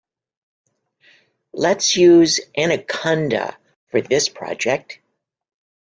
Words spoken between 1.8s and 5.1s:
use Anaconda for this project.